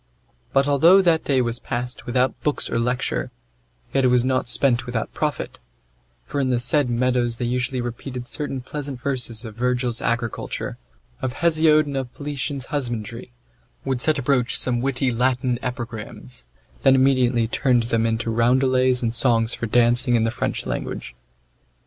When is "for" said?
6.25-6.39, 19.53-19.67